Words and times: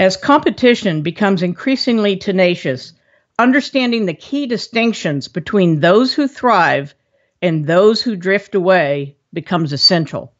As 0.00 0.16
competition 0.16 1.02
becomes 1.02 1.42
increasingly 1.42 2.16
tenacious, 2.16 2.94
understanding 3.38 4.06
the 4.06 4.14
key 4.14 4.46
distinctions 4.46 5.28
between 5.28 5.80
those 5.80 6.14
who 6.14 6.26
thrive 6.26 6.94
and 7.42 7.66
those 7.66 8.00
who 8.00 8.16
drift 8.16 8.54
away 8.54 9.18
becomes 9.34 9.74
essential. 9.74 10.32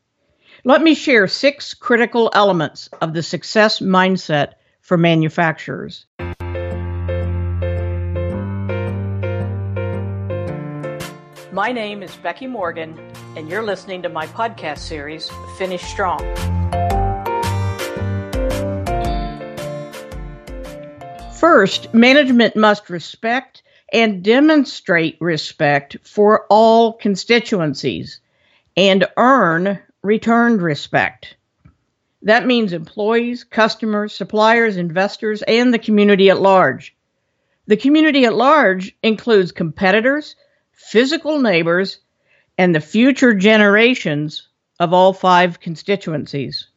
Let 0.65 0.81
me 0.81 0.95
share 0.95 1.29
six 1.29 1.75
critical 1.75 2.31
elements 2.33 2.89
of 3.03 3.13
the 3.13 3.23
success 3.23 3.81
mindset 3.81 4.55
for 4.81 4.97
manufacturers. 4.97 6.07
My 11.53 11.71
name 11.71 12.03
is 12.03 12.17
Becky 12.17 12.47
Morgan, 12.47 12.99
and 13.37 13.51
you're 13.51 13.63
listening 13.63 14.01
to 14.05 14.09
my 14.09 14.27
podcast 14.29 14.79
series, 14.79 15.31
Finish 15.59 15.83
Strong. 15.83 16.60
First, 21.41 21.95
management 21.95 22.55
must 22.55 22.91
respect 22.91 23.63
and 23.91 24.23
demonstrate 24.23 25.17
respect 25.23 25.97
for 26.03 26.45
all 26.51 26.93
constituencies 26.93 28.21
and 28.77 29.07
earn 29.17 29.79
returned 30.03 30.61
respect. 30.61 31.37
That 32.21 32.45
means 32.47 32.75
employees, 32.75 33.45
customers, 33.45 34.13
suppliers, 34.13 34.77
investors, 34.77 35.41
and 35.41 35.73
the 35.73 35.79
community 35.79 36.29
at 36.29 36.43
large. 36.43 36.95
The 37.67 37.79
community 37.79 38.27
at 38.27 38.35
large 38.35 38.95
includes 39.03 39.51
competitors, 39.51 40.37
physical 40.75 41.41
neighbors, 41.41 42.01
and 42.59 42.75
the 42.75 42.81
future 42.81 43.33
generations 43.33 44.47
of 44.79 44.93
all 44.93 45.15
five 45.15 45.59
constituencies. 45.59 46.69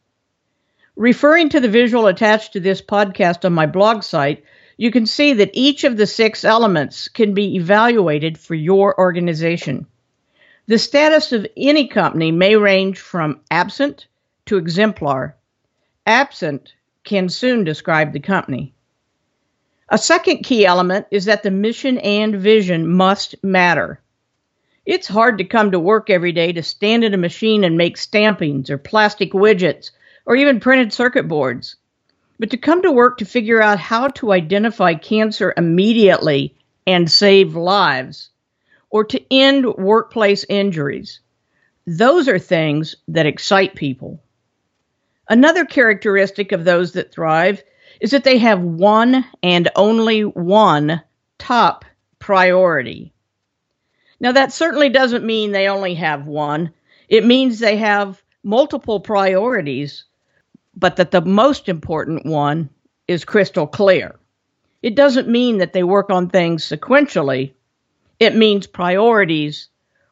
Referring 0.96 1.48
to 1.50 1.60
the 1.60 1.68
visual 1.68 2.06
attached 2.06 2.54
to 2.54 2.60
this 2.60 2.80
podcast 2.80 3.44
on 3.44 3.52
my 3.52 3.66
blog 3.66 4.04
site, 4.04 4.44
you 4.76 4.90
can 4.90 5.06
see 5.06 5.32
that 5.34 5.50
each 5.52 5.84
of 5.84 5.96
the 5.96 6.06
six 6.06 6.44
elements 6.44 7.08
can 7.08 7.34
be 7.34 7.56
evaluated 7.56 8.38
for 8.38 8.54
your 8.54 8.98
organization. 8.98 9.86
The 10.66 10.78
status 10.78 11.32
of 11.32 11.46
any 11.56 11.88
company 11.88 12.32
may 12.32 12.56
range 12.56 12.98
from 12.98 13.40
absent 13.50 14.06
to 14.46 14.56
exemplar. 14.56 15.36
Absent 16.06 16.72
can 17.04 17.28
soon 17.28 17.64
describe 17.64 18.12
the 18.12 18.20
company. 18.20 18.74
A 19.88 19.98
second 19.98 20.38
key 20.38 20.64
element 20.64 21.06
is 21.10 21.26
that 21.26 21.42
the 21.42 21.50
mission 21.50 21.98
and 21.98 22.34
vision 22.34 22.88
must 22.88 23.34
matter. 23.44 24.00
It's 24.86 25.06
hard 25.06 25.38
to 25.38 25.44
come 25.44 25.70
to 25.70 25.78
work 25.78 26.10
every 26.10 26.32
day 26.32 26.52
to 26.52 26.62
stand 26.62 27.04
at 27.04 27.14
a 27.14 27.18
machine 27.18 27.64
and 27.64 27.76
make 27.76 27.96
stampings 27.96 28.70
or 28.70 28.78
plastic 28.78 29.32
widgets 29.32 29.90
or 30.26 30.36
even 30.36 30.60
printed 30.60 30.92
circuit 30.92 31.28
boards. 31.28 31.76
But 32.38 32.50
to 32.50 32.56
come 32.56 32.82
to 32.82 32.90
work 32.90 33.18
to 33.18 33.24
figure 33.24 33.62
out 33.62 33.78
how 33.78 34.08
to 34.08 34.32
identify 34.32 34.94
cancer 34.94 35.54
immediately 35.56 36.56
and 36.86 37.10
save 37.10 37.54
lives, 37.54 38.30
or 38.90 39.04
to 39.04 39.20
end 39.32 39.66
workplace 39.74 40.44
injuries, 40.48 41.20
those 41.86 42.28
are 42.28 42.38
things 42.38 42.96
that 43.08 43.26
excite 43.26 43.74
people. 43.74 44.22
Another 45.28 45.64
characteristic 45.64 46.52
of 46.52 46.64
those 46.64 46.92
that 46.92 47.12
thrive 47.12 47.62
is 48.00 48.10
that 48.10 48.24
they 48.24 48.38
have 48.38 48.60
one 48.60 49.24
and 49.42 49.70
only 49.76 50.22
one 50.22 51.00
top 51.38 51.84
priority. 52.18 53.12
Now, 54.20 54.32
that 54.32 54.52
certainly 54.52 54.88
doesn't 54.88 55.24
mean 55.24 55.52
they 55.52 55.68
only 55.68 55.94
have 55.94 56.26
one. 56.26 56.72
It 57.08 57.24
means 57.24 57.58
they 57.58 57.76
have 57.76 58.22
multiple 58.42 59.00
priorities 59.00 60.04
but 60.76 60.96
that 60.96 61.10
the 61.10 61.20
most 61.20 61.68
important 61.68 62.26
one 62.26 62.70
is 63.06 63.24
crystal 63.24 63.66
clear. 63.66 64.16
It 64.82 64.94
doesn't 64.94 65.28
mean 65.28 65.58
that 65.58 65.72
they 65.72 65.82
work 65.82 66.10
on 66.10 66.28
things 66.28 66.64
sequentially. 66.64 67.52
It 68.20 68.36
means 68.36 68.66
priorities 68.66 69.68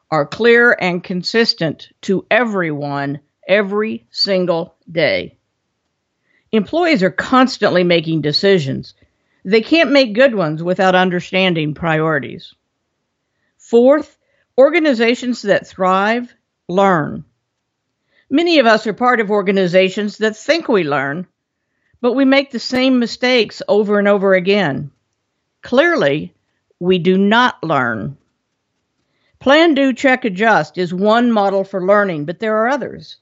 are 0.09 0.25
clear 0.25 0.75
and 0.79 1.03
consistent 1.03 1.89
to 2.01 2.25
everyone 2.29 3.19
every 3.47 4.05
single 4.11 4.75
day. 4.91 5.37
Employees 6.51 7.01
are 7.01 7.11
constantly 7.11 7.83
making 7.83 8.21
decisions. 8.21 8.93
They 9.43 9.61
can't 9.61 9.91
make 9.91 10.13
good 10.13 10.35
ones 10.35 10.61
without 10.61 10.95
understanding 10.95 11.73
priorities. 11.73 12.53
Fourth, 13.57 14.17
organizations 14.57 15.41
that 15.41 15.67
thrive 15.67 16.33
learn. 16.69 17.25
Many 18.33 18.57
of 18.57 18.65
us 18.65 18.87
are 18.87 18.93
part 18.93 19.19
of 19.19 19.29
organizations 19.29 20.17
that 20.17 20.35
think 20.35 20.67
we 20.67 20.83
learn, 20.83 21.27
but 22.01 22.13
we 22.13 22.25
make 22.25 22.49
the 22.49 22.57
same 22.57 22.97
mistakes 22.97 23.61
over 23.67 23.99
and 23.99 24.07
over 24.07 24.33
again. 24.33 24.89
Clearly, 25.61 26.33
we 26.79 26.97
do 26.97 27.15
not 27.15 27.63
learn. 27.63 28.17
Plan, 29.39 29.75
do, 29.75 29.93
check, 29.93 30.25
adjust 30.25 30.79
is 30.79 30.91
one 30.91 31.31
model 31.31 31.63
for 31.63 31.85
learning, 31.85 32.25
but 32.25 32.39
there 32.39 32.57
are 32.57 32.69
others. 32.69 33.17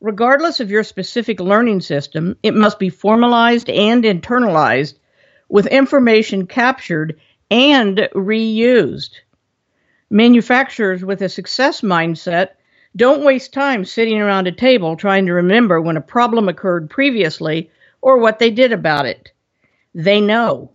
Regardless 0.00 0.58
of 0.60 0.70
your 0.70 0.84
specific 0.84 1.38
learning 1.38 1.82
system, 1.82 2.38
it 2.42 2.54
must 2.54 2.78
be 2.78 2.88
formalized 2.88 3.68
and 3.68 4.04
internalized 4.04 4.94
with 5.50 5.66
information 5.66 6.46
captured 6.46 7.20
and 7.50 8.08
reused. 8.14 9.16
Manufacturers 10.08 11.04
with 11.04 11.20
a 11.20 11.28
success 11.28 11.82
mindset 11.82 12.52
don't 12.96 13.24
waste 13.24 13.52
time 13.52 13.84
sitting 13.84 14.18
around 14.20 14.46
a 14.46 14.52
table 14.52 14.96
trying 14.96 15.26
to 15.26 15.34
remember 15.34 15.80
when 15.80 15.98
a 15.98 16.00
problem 16.00 16.48
occurred 16.48 16.88
previously 16.88 17.70
or 18.00 18.18
what 18.18 18.38
they 18.38 18.50
did 18.50 18.72
about 18.72 19.04
it. 19.06 19.32
They 19.94 20.20
know. 20.20 20.72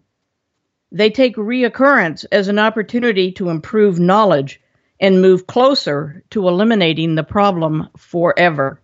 They 0.91 1.09
take 1.09 1.35
reoccurrence 1.35 2.25
as 2.31 2.47
an 2.47 2.59
opportunity 2.59 3.31
to 3.33 3.49
improve 3.49 3.99
knowledge 3.99 4.61
and 4.99 5.21
move 5.21 5.47
closer 5.47 6.23
to 6.29 6.47
eliminating 6.47 7.15
the 7.15 7.23
problem 7.23 7.89
forever. 7.97 8.81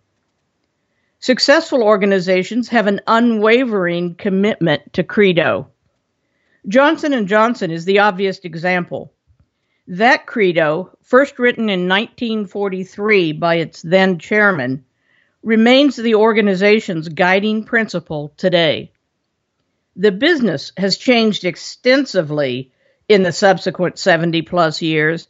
Successful 1.20 1.82
organizations 1.82 2.68
have 2.68 2.86
an 2.86 3.00
unwavering 3.06 4.14
commitment 4.16 4.92
to 4.94 5.04
credo. 5.04 5.68
Johnson 6.66 7.26
& 7.26 7.28
Johnson 7.28 7.70
is 7.70 7.84
the 7.84 8.00
obvious 8.00 8.38
example. 8.40 9.12
That 9.90 10.26
credo, 10.26 10.90
first 11.02 11.38
written 11.38 11.70
in 11.70 11.88
1943 11.88 13.32
by 13.32 13.54
its 13.54 13.80
then 13.80 14.18
chairman, 14.18 14.84
remains 15.42 15.96
the 15.96 16.14
organization's 16.14 17.08
guiding 17.08 17.64
principle 17.64 18.34
today. 18.36 18.92
The 19.96 20.12
business 20.12 20.72
has 20.76 20.98
changed 20.98 21.46
extensively 21.46 22.70
in 23.08 23.22
the 23.22 23.32
subsequent 23.32 23.98
70 23.98 24.42
plus 24.42 24.82
years, 24.82 25.26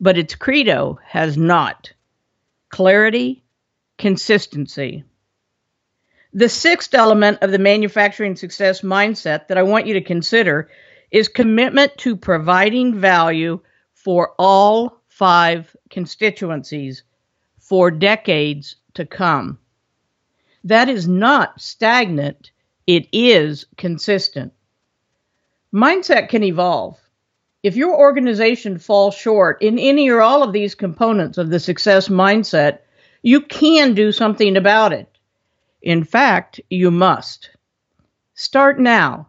but 0.00 0.16
its 0.16 0.34
credo 0.34 0.98
has 1.04 1.36
not. 1.36 1.92
Clarity, 2.70 3.44
consistency. 3.98 5.04
The 6.32 6.48
sixth 6.48 6.94
element 6.94 7.40
of 7.42 7.50
the 7.50 7.58
manufacturing 7.58 8.36
success 8.36 8.80
mindset 8.80 9.48
that 9.48 9.58
I 9.58 9.64
want 9.64 9.86
you 9.86 9.94
to 9.94 10.00
consider 10.00 10.70
is 11.10 11.28
commitment 11.28 11.98
to 11.98 12.16
providing 12.16 12.98
value 12.98 13.60
for 14.08 14.32
all 14.38 15.02
five 15.08 15.76
constituencies 15.90 17.02
for 17.58 17.90
decades 17.90 18.76
to 18.94 19.04
come. 19.04 19.58
That 20.64 20.88
is 20.88 21.06
not 21.06 21.60
stagnant, 21.60 22.50
it 22.86 23.06
is 23.12 23.66
consistent. 23.76 24.54
Mindset 25.74 26.30
can 26.30 26.42
evolve. 26.42 26.98
If 27.62 27.76
your 27.76 27.98
organization 27.98 28.78
falls 28.78 29.14
short 29.14 29.60
in 29.60 29.78
any 29.78 30.08
or 30.08 30.22
all 30.22 30.42
of 30.42 30.54
these 30.54 30.74
components 30.74 31.36
of 31.36 31.50
the 31.50 31.60
success 31.60 32.08
mindset, 32.08 32.78
you 33.20 33.42
can 33.42 33.92
do 33.92 34.10
something 34.10 34.56
about 34.56 34.94
it. 34.94 35.18
In 35.82 36.02
fact, 36.02 36.62
you 36.70 36.90
must. 36.90 37.50
Start 38.32 38.80
now. 38.80 39.28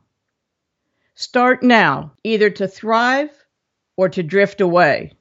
Start 1.16 1.64
now, 1.64 2.14
either 2.24 2.50
to 2.52 2.66
thrive 2.66 3.39
or 4.00 4.08
to 4.08 4.24
drift 4.24 4.62
away. 4.62 5.12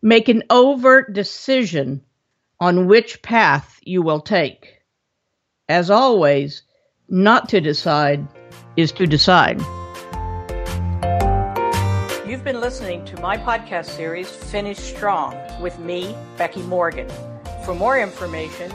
Make 0.00 0.30
an 0.30 0.44
overt 0.48 1.12
decision 1.12 2.00
on 2.58 2.86
which 2.86 3.20
path 3.20 3.78
you 3.82 4.00
will 4.00 4.22
take. 4.22 4.80
As 5.68 5.90
always, 5.90 6.62
not 7.10 7.50
to 7.50 7.60
decide 7.60 8.26
is 8.78 8.90
to 8.92 9.06
decide. 9.06 9.60
You've 12.26 12.42
been 12.42 12.62
listening 12.62 13.04
to 13.04 13.20
my 13.20 13.36
podcast 13.36 13.94
series, 13.94 14.30
Finish 14.30 14.78
Strong, 14.78 15.36
with 15.60 15.78
me, 15.78 16.16
Becky 16.38 16.62
Morgan. 16.62 17.10
For 17.66 17.74
more 17.74 18.00
information, 18.00 18.72